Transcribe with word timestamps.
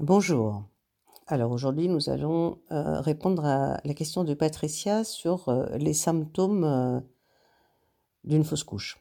Bonjour. 0.00 0.62
Alors 1.26 1.50
aujourd'hui, 1.50 1.88
nous 1.88 2.08
allons 2.08 2.60
euh, 2.70 3.00
répondre 3.00 3.44
à 3.44 3.80
la 3.84 3.94
question 3.94 4.22
de 4.22 4.32
Patricia 4.32 5.02
sur 5.02 5.48
euh, 5.48 5.76
les 5.76 5.92
symptômes 5.92 6.62
euh, 6.62 7.00
d'une 8.22 8.44
fausse 8.44 8.62
couche. 8.62 9.00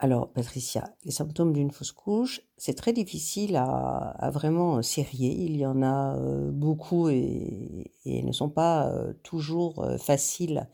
Alors 0.00 0.32
Patricia, 0.32 0.92
les 1.04 1.12
symptômes 1.12 1.52
d'une 1.52 1.70
fausse 1.70 1.92
couche, 1.92 2.40
c'est 2.56 2.74
très 2.74 2.92
difficile 2.92 3.54
à, 3.54 4.28
vraiment 4.32 4.82
sérier. 4.82 5.30
Il 5.34 5.56
y 5.56 5.64
en 5.64 5.84
a 5.84 6.18
beaucoup 6.50 7.08
et, 7.08 7.92
et, 8.04 8.24
ne 8.24 8.32
sont 8.32 8.50
pas 8.50 8.92
toujours 9.22 9.86
faciles 9.98 10.68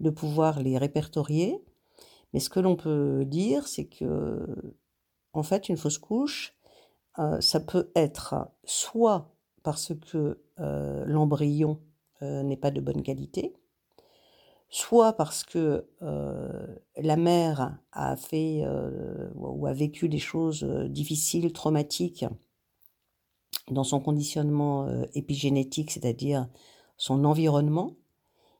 de 0.00 0.08
pouvoir 0.08 0.60
les 0.60 0.78
répertorier. 0.78 1.62
Mais 2.32 2.40
ce 2.40 2.48
que 2.48 2.58
l'on 2.58 2.74
peut 2.74 3.24
dire, 3.26 3.68
c'est 3.68 3.86
que 3.86 4.46
en 5.34 5.42
fait, 5.42 5.68
une 5.68 5.76
fausse 5.76 5.98
couche, 5.98 6.55
euh, 7.18 7.40
ça 7.40 7.60
peut 7.60 7.90
être 7.94 8.48
soit 8.64 9.34
parce 9.62 9.94
que 9.94 10.42
euh, 10.60 11.04
l'embryon 11.06 11.80
euh, 12.22 12.42
n'est 12.42 12.56
pas 12.56 12.70
de 12.70 12.80
bonne 12.80 13.02
qualité, 13.02 13.54
soit 14.68 15.14
parce 15.14 15.44
que 15.44 15.86
la 16.00 17.16
mère 17.16 17.78
a 17.92 18.16
fait 18.16 18.66
ou 19.34 19.66
a 19.66 19.72
vécu 19.72 20.08
des 20.08 20.18
choses 20.18 20.64
difficiles, 20.64 21.52
traumatiques 21.52 22.24
dans 23.70 23.84
son 23.84 24.00
conditionnement 24.00 24.88
épigénétique, 25.14 25.92
c'est-à-dire 25.92 26.48
son 26.96 27.24
environnement, 27.24 27.94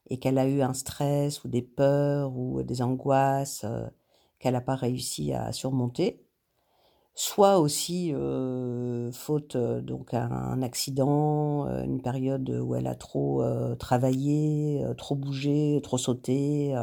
et 0.09 0.19
qu'elle 0.19 0.39
a 0.39 0.47
eu 0.47 0.63
un 0.63 0.75
stress 0.75 1.43
ou 1.45 1.49
des 1.49 1.63
peurs 1.63 2.37
ou 2.37 2.63
des 2.63 2.83
angoisses 2.83 3.67
qu'elle 4.39 4.55
n'a 4.55 4.61
pas 4.61 4.77
réussi 4.77 5.33
à 5.33 5.53
surmonter 5.53 6.26
soit 7.17 7.59
aussi 7.59 8.13
euh, 8.15 9.11
faute 9.11 9.57
euh, 9.57 9.81
donc 9.81 10.13
à 10.13 10.27
un 10.27 10.61
accident, 10.61 11.67
euh, 11.67 11.83
une 11.83 12.03
période 12.03 12.49
où 12.51 12.75
elle 12.75 12.87
a 12.87 12.95
trop 12.95 13.43
travaillé, 13.79 14.85
trop 14.99 15.15
bougé, 15.17 15.81
trop 15.83 15.99
sauté, 15.99 16.75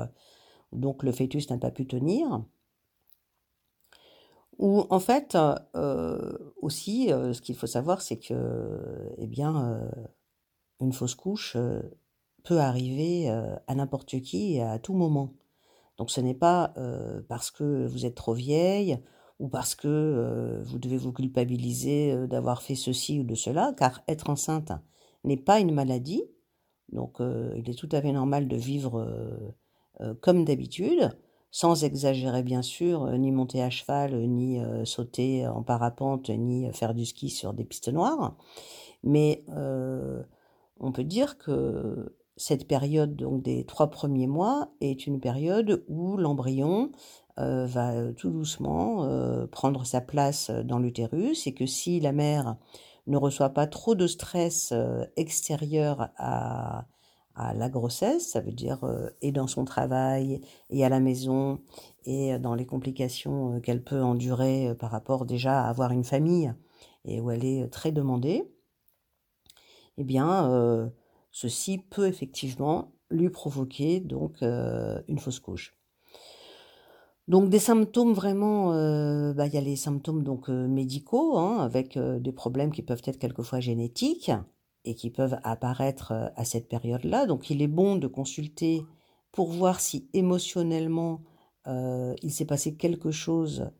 donc 0.71 1.03
le 1.03 1.11
fœtus 1.11 1.49
n'a 1.49 1.57
pas 1.57 1.71
pu 1.71 1.85
tenir. 1.87 2.43
Ou 4.57 4.85
en 4.89 4.99
fait 4.99 5.37
aussi, 6.61 7.07
ce 7.09 7.41
qu'il 7.41 7.55
faut 7.55 7.67
savoir, 7.67 8.01
c'est 8.01 8.17
que 8.17 9.13
eh 9.17 9.27
bien 9.27 9.81
une 10.79 10.93
fausse 10.93 11.15
couche 11.15 11.57
peut 12.43 12.59
arriver 12.59 13.29
à 13.29 13.75
n'importe 13.75 14.19
qui 14.21 14.55
et 14.55 14.63
à 14.63 14.79
tout 14.79 14.93
moment. 14.93 15.33
Donc 15.97 16.11
ce 16.11 16.21
n'est 16.21 16.35
pas 16.35 16.73
parce 17.27 17.51
que 17.51 17.85
vous 17.87 18.05
êtes 18.05 18.15
trop 18.15 18.33
vieille 18.33 18.99
ou 19.39 19.47
parce 19.47 19.75
que 19.75 19.87
euh, 19.87 20.63
vous 20.63 20.79
devez 20.79 20.97
vous 20.97 21.11
culpabiliser 21.11 22.11
euh, 22.11 22.27
d'avoir 22.27 22.61
fait 22.61 22.75
ceci 22.75 23.19
ou 23.19 23.23
de 23.23 23.35
cela, 23.35 23.73
car 23.77 24.01
être 24.07 24.29
enceinte 24.29 24.71
n'est 25.23 25.37
pas 25.37 25.59
une 25.59 25.73
maladie, 25.73 26.23
donc 26.91 27.19
euh, 27.19 27.53
il 27.57 27.69
est 27.69 27.77
tout 27.77 27.89
à 27.91 28.01
fait 28.01 28.11
normal 28.11 28.47
de 28.47 28.55
vivre 28.55 29.53
comme 30.21 30.43
d'habitude, 30.43 31.11
sans 31.51 31.83
exagérer 31.83 32.41
bien 32.41 32.63
sûr, 32.63 33.07
ni 33.17 33.31
monter 33.31 33.61
à 33.61 33.69
cheval, 33.69 34.27
ni 34.27 34.59
sauter 34.85 35.47
en 35.47 35.61
parapente, 35.61 36.29
ni 36.29 36.67
faire 36.73 36.95
du 36.95 37.05
ski 37.05 37.29
sur 37.29 37.53
des 37.53 37.63
pistes 37.63 37.93
noires, 37.93 38.35
mais 39.03 39.45
on 40.79 40.91
peut 40.91 41.03
dire 41.03 41.37
que 41.37 42.17
cette 42.37 42.67
période 42.67 43.15
donc 43.15 43.43
des 43.43 43.65
trois 43.65 43.89
premiers 43.89 44.27
mois 44.27 44.71
est 44.81 45.05
une 45.05 45.19
période 45.19 45.83
où 45.87 46.17
l'embryon 46.17 46.91
euh, 47.39 47.65
va 47.65 47.93
euh, 47.93 48.13
tout 48.13 48.29
doucement 48.29 49.05
euh, 49.05 49.47
prendre 49.47 49.85
sa 49.85 50.01
place 50.01 50.49
dans 50.49 50.79
l'utérus 50.79 51.47
et 51.47 51.53
que 51.53 51.65
si 51.65 51.99
la 51.99 52.11
mère 52.11 52.57
ne 53.07 53.17
reçoit 53.17 53.49
pas 53.49 53.67
trop 53.67 53.95
de 53.95 54.07
stress 54.07 54.73
extérieur 55.17 56.09
à, 56.17 56.85
à 57.35 57.53
la 57.53 57.69
grossesse, 57.69 58.31
ça 58.31 58.39
veut 58.39 58.53
dire 58.53 58.79
et 59.21 59.33
dans 59.33 59.47
son 59.47 59.65
travail 59.65 60.39
et 60.69 60.85
à 60.85 60.89
la 60.89 61.01
maison 61.01 61.59
et 62.05 62.39
dans 62.39 62.55
les 62.55 62.65
complications 62.65 63.59
qu'elle 63.59 63.83
peut 63.83 64.01
endurer 64.01 64.73
par 64.79 64.89
rapport 64.89 65.25
déjà 65.25 65.63
à 65.63 65.69
avoir 65.69 65.91
une 65.91 66.05
famille 66.05 66.53
et 67.03 67.19
où 67.19 67.29
elle 67.29 67.43
est 67.43 67.67
très 67.67 67.91
demandée, 67.91 68.49
eh 69.97 70.05
bien 70.05 70.93
ceci 71.33 71.79
peut 71.79 72.07
effectivement 72.07 72.93
lui 73.09 73.29
provoquer 73.29 73.99
donc 73.99 74.41
une 74.41 75.19
fausse 75.19 75.41
couche. 75.41 75.75
Donc 77.27 77.49
des 77.49 77.59
symptômes 77.59 78.13
vraiment, 78.13 78.73
euh, 78.73 79.33
bah, 79.33 79.47
il 79.47 79.53
y 79.53 79.57
a 79.57 79.61
les 79.61 79.77
symptômes 79.77 80.23
donc 80.23 80.49
euh, 80.49 80.67
médicaux, 80.67 81.37
hein, 81.37 81.59
avec 81.59 81.95
euh, 81.95 82.19
des 82.19 82.33
problèmes 82.33 82.71
qui 82.71 82.81
peuvent 82.81 83.01
être 83.05 83.17
quelquefois 83.17 83.61
génétiques 83.61 84.31
et 84.83 84.95
qui 84.95 85.09
peuvent 85.09 85.39
apparaître 85.43 86.11
à 86.35 86.43
cette 86.43 86.67
période-là. 86.67 87.25
Donc 87.25 87.49
il 87.49 87.61
est 87.61 87.67
bon 87.67 87.95
de 87.95 88.07
consulter 88.07 88.83
pour 89.31 89.49
voir 89.49 89.79
si 89.79 90.09
émotionnellement 90.13 91.21
il 91.65 92.33
s'est 92.33 92.43
passé 92.43 92.75
quelque 92.75 93.09
chose 93.09 93.71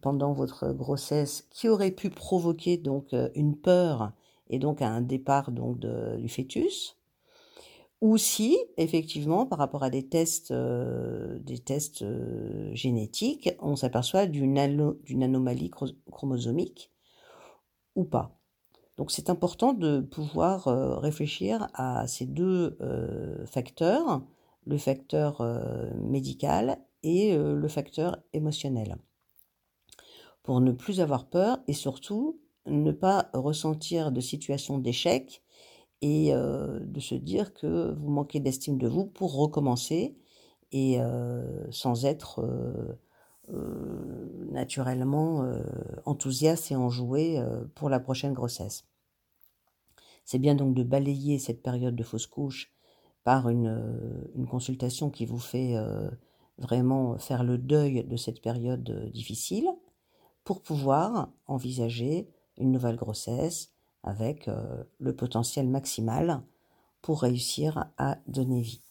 pendant 0.00 0.32
votre 0.32 0.72
grossesse 0.72 1.48
qui 1.50 1.68
aurait 1.68 1.90
pu 1.90 2.10
provoquer 2.10 2.76
donc 2.76 3.12
une 3.34 3.56
peur 3.56 4.12
et 4.50 4.58
donc 4.58 4.82
un 4.82 5.00
départ 5.00 5.50
donc 5.50 5.78
du 5.78 6.28
fœtus 6.28 7.00
ou 8.00 8.16
si 8.16 8.58
effectivement 8.76 9.46
par 9.46 9.58
rapport 9.58 9.82
à 9.82 9.90
des 9.90 10.08
tests, 10.08 10.52
euh, 10.52 11.38
des 11.40 11.58
tests 11.58 12.02
euh, 12.02 12.74
génétiques, 12.74 13.50
on 13.60 13.76
s'aperçoit 13.76 14.26
d'une 14.26 14.58
anomalie 14.58 15.70
chromosomique 16.10 16.90
ou 17.94 18.04
pas. 18.04 18.36
Donc 18.96 19.10
c'est 19.10 19.30
important 19.30 19.72
de 19.72 20.00
pouvoir 20.00 20.68
euh, 20.68 20.96
réfléchir 20.96 21.68
à 21.74 22.06
ces 22.06 22.26
deux 22.26 22.78
facteurs, 23.46 24.22
le 24.66 24.78
facteur 24.78 25.42
médical 25.96 26.78
et 27.02 27.36
le 27.36 27.68
facteur 27.68 28.18
émotionnel, 28.34 28.96
pour 30.42 30.60
ne 30.60 30.72
plus 30.72 31.00
avoir 31.00 31.28
peur 31.28 31.58
et 31.66 31.72
surtout 31.72 32.38
ne 32.66 32.92
pas 32.92 33.30
ressentir 33.32 34.12
de 34.12 34.20
situation 34.20 34.78
d'échec 34.78 35.42
et 36.02 36.32
de 36.32 37.00
se 37.00 37.14
dire 37.14 37.52
que 37.52 37.92
vous 37.92 38.10
manquez 38.10 38.40
d'estime 38.40 38.78
de 38.78 38.88
vous 38.88 39.04
pour 39.04 39.36
recommencer 39.36 40.16
et 40.72 40.98
sans 41.70 42.06
être 42.06 42.42
naturellement 43.48 45.44
enthousiaste 46.06 46.70
et 46.70 46.76
enjoué 46.76 47.42
pour 47.74 47.90
la 47.90 48.00
prochaine 48.00 48.32
grossesse. 48.32 48.86
C'est 50.24 50.38
bien 50.38 50.54
donc 50.54 50.74
de 50.74 50.82
balayer 50.82 51.38
cette 51.38 51.62
période 51.62 51.96
de 51.96 52.02
fausse 52.04 52.26
couche 52.26 52.72
par 53.24 53.48
une, 53.50 54.30
une 54.34 54.46
consultation 54.46 55.10
qui 55.10 55.26
vous 55.26 55.38
fait 55.38 55.74
vraiment 56.56 57.18
faire 57.18 57.42
le 57.42 57.58
deuil 57.58 58.04
de 58.04 58.16
cette 58.16 58.40
période 58.40 59.10
difficile 59.12 59.68
pour 60.44 60.62
pouvoir 60.62 61.30
envisager 61.46 62.28
une 62.60 62.72
nouvelle 62.72 62.96
grossesse, 62.96 63.72
avec 64.02 64.48
euh, 64.48 64.84
le 64.98 65.14
potentiel 65.14 65.68
maximal 65.68 66.42
pour 67.02 67.22
réussir 67.22 67.90
à 67.98 68.18
donner 68.26 68.60
vie. 68.60 68.82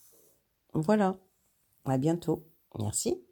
Voilà, 0.74 1.18
à 1.86 1.98
bientôt. 1.98 2.44
Merci. 2.78 3.29